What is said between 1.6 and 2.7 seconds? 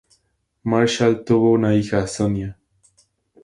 hija, Sonya.